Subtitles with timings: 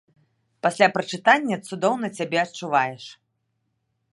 [0.65, 3.05] Пасля прачытання цудоўна цябе адчуваеш.